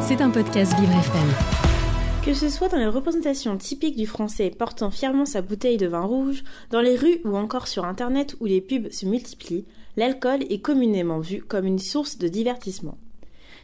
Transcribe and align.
C'est 0.00 0.22
un 0.22 0.30
podcast 0.30 0.72
Vivre 0.78 0.92
FM. 0.92 2.24
Que 2.24 2.32
ce 2.32 2.48
soit 2.48 2.68
dans 2.68 2.78
les 2.78 2.86
représentations 2.86 3.58
typiques 3.58 3.96
du 3.96 4.06
français 4.06 4.50
portant 4.50 4.90
fièrement 4.90 5.26
sa 5.26 5.42
bouteille 5.42 5.76
de 5.76 5.86
vin 5.86 6.02
rouge, 6.02 6.44
dans 6.70 6.80
les 6.80 6.96
rues 6.96 7.20
ou 7.24 7.36
encore 7.36 7.68
sur 7.68 7.84
internet 7.84 8.36
où 8.40 8.46
les 8.46 8.62
pubs 8.62 8.90
se 8.90 9.04
multiplient, 9.04 9.66
l'alcool 9.96 10.44
est 10.48 10.60
communément 10.60 11.20
vu 11.20 11.42
comme 11.42 11.66
une 11.66 11.78
source 11.78 12.16
de 12.16 12.28
divertissement. 12.28 12.96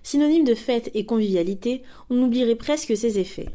Synonyme 0.02 0.44
de 0.44 0.54
fête 0.54 0.90
et 0.92 1.06
convivialité, 1.06 1.82
on 2.10 2.22
oublierait 2.22 2.56
presque 2.56 2.94
ses 2.94 3.18
effets. 3.18 3.48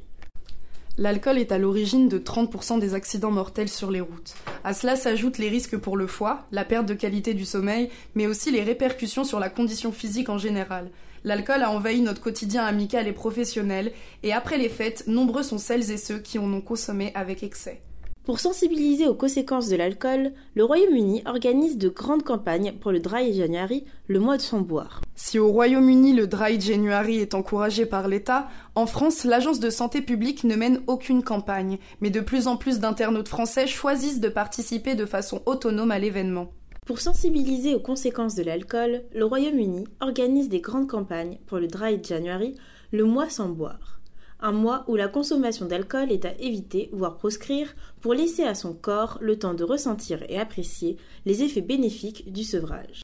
L'alcool 0.99 1.37
est 1.37 1.53
à 1.53 1.57
l'origine 1.57 2.09
de 2.09 2.19
30% 2.19 2.77
des 2.77 2.93
accidents 2.93 3.31
mortels 3.31 3.69
sur 3.69 3.89
les 3.89 4.01
routes. 4.01 4.33
À 4.65 4.73
cela 4.73 4.97
s'ajoutent 4.97 5.37
les 5.37 5.47
risques 5.47 5.77
pour 5.77 5.95
le 5.95 6.07
foie, 6.07 6.45
la 6.51 6.65
perte 6.65 6.87
de 6.87 6.93
qualité 6.93 7.33
du 7.33 7.45
sommeil, 7.45 7.89
mais 8.15 8.27
aussi 8.27 8.51
les 8.51 8.63
répercussions 8.63 9.23
sur 9.23 9.39
la 9.39 9.49
condition 9.49 9.93
physique 9.93 10.27
en 10.27 10.37
général. 10.37 10.89
L'alcool 11.23 11.63
a 11.63 11.71
envahi 11.71 12.01
notre 12.01 12.21
quotidien 12.21 12.65
amical 12.65 13.07
et 13.07 13.13
professionnel, 13.13 13.93
et 14.23 14.33
après 14.33 14.57
les 14.57 14.67
fêtes, 14.67 15.05
nombreux 15.07 15.43
sont 15.43 15.57
celles 15.57 15.89
et 15.89 15.95
ceux 15.95 16.19
qui 16.19 16.37
en 16.37 16.51
ont 16.51 16.59
consommé 16.59 17.13
avec 17.15 17.43
excès. 17.43 17.79
Pour 18.29 18.39
sensibiliser 18.39 19.07
aux 19.07 19.15
conséquences 19.15 19.69
de 19.69 19.75
l'alcool, 19.75 20.33
le 20.53 20.63
Royaume-Uni 20.63 21.23
organise 21.25 21.79
de 21.79 21.89
grandes 21.89 22.21
campagnes 22.21 22.73
pour 22.73 22.91
le 22.91 22.99
Dry 22.99 23.33
January, 23.33 23.85
le 24.07 24.19
mois 24.19 24.37
de 24.37 24.43
sans 24.43 24.61
boire. 24.61 25.01
Si 25.15 25.39
au 25.39 25.51
Royaume-Uni 25.51 26.13
le 26.13 26.27
Dry 26.27 26.61
January 26.61 27.17
est 27.17 27.33
encouragé 27.33 27.87
par 27.87 28.07
l'État, 28.07 28.47
en 28.75 28.85
France 28.85 29.23
l'Agence 29.23 29.59
de 29.59 29.71
santé 29.71 30.03
publique 30.03 30.43
ne 30.43 30.55
mène 30.55 30.83
aucune 30.85 31.23
campagne, 31.23 31.79
mais 32.01 32.11
de 32.11 32.21
plus 32.21 32.45
en 32.45 32.55
plus 32.55 32.77
d'internautes 32.77 33.29
français 33.29 33.65
choisissent 33.65 34.19
de 34.19 34.29
participer 34.29 34.93
de 34.93 35.07
façon 35.07 35.41
autonome 35.47 35.89
à 35.89 35.97
l'événement. 35.97 36.51
Pour 36.85 36.99
sensibiliser 36.99 37.73
aux 37.73 37.79
conséquences 37.79 38.35
de 38.35 38.43
l'alcool, 38.43 39.05
le 39.11 39.25
Royaume-Uni 39.25 39.87
organise 40.01 40.49
des 40.49 40.61
grandes 40.61 40.87
campagnes 40.87 41.39
pour 41.47 41.57
le 41.57 41.65
Dry 41.65 41.99
January, 42.03 42.53
le 42.91 43.05
mois 43.05 43.29
sans 43.31 43.49
boire 43.49 43.98
un 44.39 44.51
mois 44.51 44.85
où 44.87 44.95
la 44.95 45.07
consommation 45.07 45.65
d'alcool 45.65 46.11
est 46.11 46.25
à 46.25 46.33
éviter, 46.39 46.89
voire 46.93 47.17
proscrire, 47.17 47.75
pour 48.01 48.13
laisser 48.13 48.43
à 48.43 48.55
son 48.55 48.73
corps 48.73 49.17
le 49.21 49.37
temps 49.37 49.53
de 49.53 49.63
ressentir 49.63 50.23
et 50.29 50.37
apprécier 50.37 50.97
les 51.25 51.43
effets 51.43 51.61
bénéfiques 51.61 52.31
du 52.31 52.43
sevrage. 52.43 53.01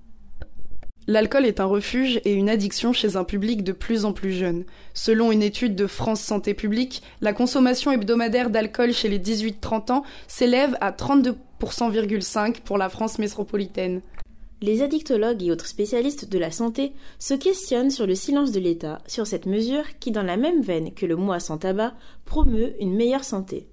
L'alcool 1.07 1.45
est 1.45 1.59
un 1.59 1.65
refuge 1.65 2.19
et 2.25 2.33
une 2.33 2.49
addiction 2.49 2.91
chez 2.91 3.15
un 3.15 3.23
public 3.23 3.63
de 3.63 3.73
plus 3.73 4.05
en 4.05 4.13
plus 4.13 4.31
jeune. 4.31 4.65
Selon 4.95 5.31
une 5.31 5.43
étude 5.43 5.75
de 5.75 5.85
France 5.85 6.21
Santé 6.21 6.55
Publique, 6.55 7.03
la 7.21 7.31
consommation 7.31 7.91
hebdomadaire 7.91 8.49
d'alcool 8.49 8.91
chez 8.91 9.07
les 9.07 9.19
18-30 9.19 9.91
ans 9.91 10.03
s'élève 10.27 10.75
à 10.81 10.91
32,5% 10.91 12.61
pour 12.61 12.79
la 12.79 12.89
France 12.89 13.19
métropolitaine 13.19 14.01
les 14.61 14.81
addictologues 14.81 15.43
et 15.43 15.51
autres 15.51 15.67
spécialistes 15.67 16.29
de 16.29 16.39
la 16.39 16.51
santé 16.51 16.93
se 17.19 17.33
questionnent 17.33 17.91
sur 17.91 18.07
le 18.07 18.15
silence 18.15 18.51
de 18.51 18.59
l'État 18.59 19.01
sur 19.07 19.27
cette 19.27 19.45
mesure 19.45 19.83
qui, 19.99 20.11
dans 20.11 20.23
la 20.23 20.37
même 20.37 20.61
veine 20.61 20.93
que 20.93 21.05
le 21.05 21.15
mois 21.15 21.39
sans 21.39 21.57
tabac, 21.57 21.93
promeut 22.25 22.73
une 22.79 22.95
meilleure 22.95 23.23
santé. 23.23 23.67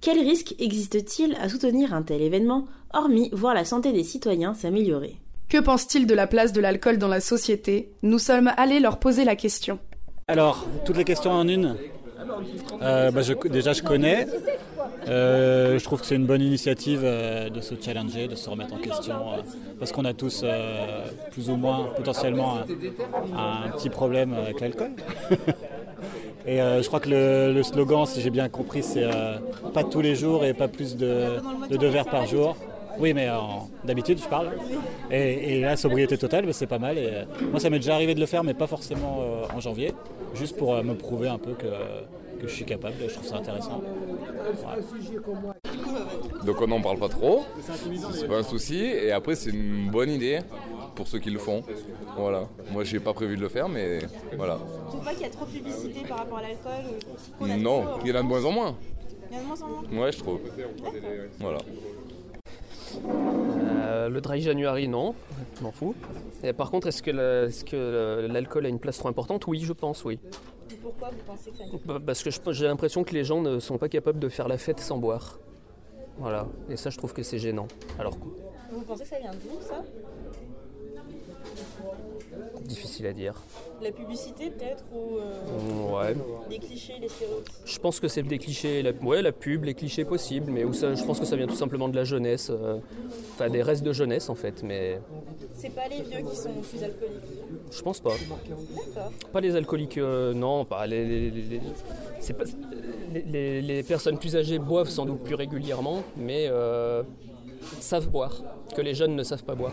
Quel 0.00 0.18
risque 0.18 0.54
existe-t-il 0.58 1.34
à 1.36 1.48
soutenir 1.48 1.94
un 1.94 2.02
tel 2.02 2.20
événement, 2.20 2.66
hormis 2.92 3.30
voir 3.32 3.54
la 3.54 3.64
santé 3.64 3.92
des 3.92 4.04
citoyens 4.04 4.54
s'améliorer? 4.54 5.16
Que 5.48 5.58
pense-t-il 5.58 6.06
de 6.06 6.14
la 6.14 6.26
place 6.26 6.52
de 6.52 6.60
l'alcool 6.60 6.98
dans 6.98 7.08
la 7.08 7.20
société? 7.20 7.92
Nous 8.02 8.18
sommes 8.18 8.50
allés 8.56 8.80
leur 8.80 8.98
poser 8.98 9.24
la 9.24 9.36
question. 9.36 9.78
Alors, 10.28 10.66
toutes 10.84 10.96
les 10.96 11.04
questions 11.04 11.30
en 11.32 11.46
une? 11.48 11.76
Euh, 12.82 13.10
bah, 13.10 13.20
déjà, 13.50 13.72
je 13.72 13.82
connais. 13.82 14.26
Euh, 15.08 15.78
je 15.78 15.84
trouve 15.84 16.00
que 16.00 16.06
c'est 16.06 16.16
une 16.16 16.26
bonne 16.26 16.40
initiative 16.40 17.00
euh, 17.04 17.50
de 17.50 17.60
se 17.60 17.74
challenger, 17.80 18.28
de 18.28 18.34
se 18.34 18.48
remettre 18.48 18.74
en 18.74 18.78
question, 18.78 19.14
euh, 19.14 19.42
parce 19.78 19.92
qu'on 19.92 20.04
a 20.04 20.14
tous 20.14 20.44
plus 21.30 21.50
ou 21.50 21.56
moins 21.56 21.88
potentiellement 21.96 22.58
un, 23.36 23.70
petit 23.70 23.90
problème 23.90 24.34
avec 24.34 24.60
l'alcool. 24.60 24.92
et 26.46 26.58
je 26.58 26.86
crois 26.86 27.00
que 27.00 27.10
le, 27.10 27.62
slogan, 27.62 28.06
si 28.06 28.20
j'ai 28.20 28.30
bien 28.30 28.48
compris, 28.48 28.82
c'est 28.82 29.08
pas 29.72 29.84
tous 29.84 30.00
les 30.00 30.14
jours 30.14 30.44
et 30.44 30.54
pas 30.54 30.68
plus 30.68 30.96
de, 30.96 31.40
deux 31.70 31.88
verres 31.88 32.06
par 32.06 32.26
jour. 32.26 32.56
Oui, 33.00 33.12
mais 33.12 33.28
d'habitude, 33.84 34.20
je 34.22 34.28
parle. 34.28 34.52
Et, 35.10 35.56
et 35.56 35.60
la 35.60 35.76
sobriété 35.76 36.16
totale, 36.16 36.46
bah, 36.46 36.52
c'est 36.52 36.68
pas 36.68 36.78
mal. 36.78 36.96
Moi, 37.50 37.58
ça 37.58 37.68
m'est 37.68 37.80
déjà 37.80 37.94
arrivé 37.94 38.14
de 38.14 38.20
le 38.20 38.26
faire, 38.26 38.44
mais 38.44 38.54
pas 38.54 38.68
forcément 38.68 39.24
en 39.54 39.60
janvier, 39.60 39.92
juste 40.34 40.56
pour 40.56 40.82
me 40.82 40.94
prouver 40.94 41.28
un 41.28 41.38
peu 41.38 41.52
que 41.52 41.66
je 42.48 42.54
suis 42.54 42.64
capable. 42.64 42.94
Je 43.06 43.14
trouve 43.14 43.26
ça 43.26 43.36
intéressant. 43.36 43.82
Donc 46.44 46.60
on 46.60 46.66
n'en 46.66 46.80
parle 46.80 46.98
pas 46.98 47.08
trop, 47.08 47.44
c'est 48.12 48.28
pas 48.28 48.38
un 48.38 48.42
souci. 48.42 48.76
Et 48.76 49.12
après 49.12 49.34
c'est 49.34 49.50
une 49.50 49.90
bonne 49.90 50.10
idée 50.10 50.40
pour 50.94 51.06
ceux 51.06 51.18
qui 51.18 51.30
le 51.30 51.38
font. 51.38 51.62
Voilà. 52.16 52.48
Moi 52.72 52.84
j'ai 52.84 53.00
pas 53.00 53.12
prévu 53.12 53.36
de 53.36 53.42
le 53.42 53.48
faire, 53.48 53.68
mais 53.68 53.98
voilà. 54.36 54.58
Tu 54.58 54.90
trouves 54.90 55.04
pas 55.04 55.12
qu'il 55.12 55.22
y 55.22 55.26
a 55.26 55.30
trop 55.30 55.46
de 55.46 55.50
publicité 55.50 56.00
par 56.08 56.18
rapport 56.18 56.38
à 56.38 56.42
l'alcool 56.42 57.58
Non, 57.58 57.84
il 58.04 58.10
y 58.10 58.12
en 58.12 58.16
a 58.16 58.22
de 58.22 58.26
moins 58.28 58.44
en 58.44 58.52
moins. 58.52 58.76
Il 59.30 59.36
y 59.36 59.38
en 59.38 59.40
a 59.40 59.42
de 59.42 59.46
moins 59.48 59.62
en 59.62 59.68
moins 59.68 60.04
Ouais, 60.04 60.12
je 60.12 60.18
trouve. 60.18 60.40
Voilà. 61.40 61.58
Euh, 63.84 64.08
le 64.08 64.20
dry 64.20 64.40
January, 64.40 64.88
non, 64.88 65.14
je 65.58 65.62
m'en 65.62 65.72
fous. 65.72 65.94
Et 66.42 66.52
par 66.52 66.70
contre, 66.70 66.88
est-ce 66.88 67.02
que 67.02 68.26
l'alcool 68.26 68.66
a 68.66 68.68
une 68.68 68.78
place 68.78 68.98
trop 68.98 69.08
importante? 69.08 69.46
Oui, 69.46 69.60
je 69.60 69.72
pense, 69.72 70.04
oui. 70.04 70.18
Pourquoi 70.82 71.10
vous 71.10 71.22
pensez 71.26 71.50
que 71.50 71.56
ça 71.56 71.64
bah, 71.86 71.98
Parce 72.04 72.22
que 72.22 72.52
j'ai 72.52 72.66
l'impression 72.66 73.04
que 73.04 73.14
les 73.14 73.24
gens 73.24 73.40
ne 73.40 73.58
sont 73.58 73.78
pas 73.78 73.88
capables 73.88 74.18
de 74.18 74.28
faire 74.28 74.48
la 74.48 74.58
fête 74.58 74.80
sans 74.80 74.98
boire. 74.98 75.38
Voilà, 76.18 76.46
et 76.68 76.76
ça 76.76 76.90
je 76.90 76.98
trouve 76.98 77.12
que 77.12 77.22
c'est 77.22 77.38
gênant. 77.38 77.66
Alors, 77.98 78.16
vous 78.70 78.82
pensez 78.82 79.02
que 79.02 79.08
ça 79.08 79.18
vient 79.18 79.32
d'où 79.32 79.60
ça? 79.60 79.82
Difficile 82.62 83.06
à 83.06 83.12
dire. 83.12 83.34
La 83.82 83.92
publicité 83.92 84.50
peut-être 84.50 84.84
ou 84.92 85.18
euh, 85.18 85.92
ouais. 85.92 86.16
Les 86.54 86.66
clichés, 86.66 86.94
les 87.00 87.08
stéréotypes 87.08 87.54
Je 87.64 87.78
pense 87.78 88.00
que 88.00 88.08
c'est 88.08 88.22
des 88.22 88.38
clichés, 88.38 88.82
la, 88.82 88.92
ouais, 88.92 89.22
la 89.22 89.32
pub, 89.32 89.64
les 89.64 89.74
clichés 89.74 90.04
possibles, 90.04 90.50
mais 90.50 90.64
où 90.64 90.72
ça, 90.72 90.94
je 90.94 91.02
pense 91.04 91.18
que 91.18 91.26
ça 91.26 91.36
vient 91.36 91.46
tout 91.46 91.54
simplement 91.54 91.88
de 91.88 91.96
la 91.96 92.04
jeunesse, 92.04 92.50
euh, 92.50 92.78
enfin 93.34 93.50
des 93.50 93.62
restes 93.62 93.82
de 93.82 93.92
jeunesse 93.92 94.28
en 94.28 94.34
fait. 94.34 94.62
Mais 94.62 95.00
c'est 95.54 95.74
pas 95.74 95.88
les 95.88 96.02
vieux 96.02 96.28
qui 96.28 96.36
sont 96.36 96.52
plus 96.52 96.82
alcooliques. 96.82 97.20
Je 97.70 97.82
pense 97.82 98.00
pas. 98.00 98.10
D'accord. 98.10 99.12
Pas 99.32 99.40
les 99.40 99.56
alcooliques, 99.56 99.98
euh, 99.98 100.32
non, 100.32 100.64
pas 100.64 100.86
les, 100.86 101.30
les, 101.30 101.60
les, 103.26 103.62
les, 103.62 103.82
personnes 103.82 104.18
plus 104.18 104.36
âgées 104.36 104.58
boivent 104.58 104.88
sans 104.88 105.06
doute 105.06 105.22
plus 105.22 105.34
régulièrement, 105.34 106.02
mais 106.16 106.48
savent 107.80 108.08
boire, 108.08 108.42
que 108.76 108.82
les 108.82 108.94
jeunes 108.94 109.16
ne 109.16 109.22
savent 109.22 109.44
pas 109.44 109.54
boire. 109.54 109.72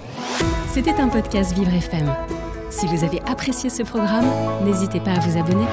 C'était 0.70 0.94
un 0.94 1.10
podcast 1.10 1.54
Vivre 1.54 1.74
FM. 1.74 2.14
Si 2.70 2.88
vous 2.88 3.04
avez 3.04 3.20
apprécié 3.22 3.70
ce 3.70 3.84
programme, 3.84 4.26
n'hésitez 4.64 5.00
pas 5.00 5.12
à 5.12 5.20
vous 5.20 5.38
abonner. 5.38 5.66